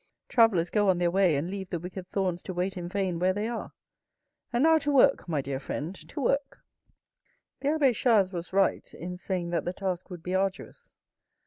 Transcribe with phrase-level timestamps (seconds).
[0.29, 3.33] Travellers go on their way, and leave the wicked thorns to wait in vain where
[3.33, 3.71] they are.
[4.51, 6.57] And now to work my dear friend, to work"
[7.59, 10.91] The abbe Chas was right in saying that the task would be arduous.